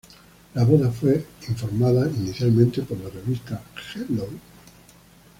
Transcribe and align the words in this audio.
La 0.55 0.63
boda 0.63 0.89
fue 0.89 1.23
reportada 1.47 2.09
inicialmente 2.09 2.81
por 2.81 2.97
la 3.01 3.11
revista 3.11 3.61
"Hello! 3.93 4.27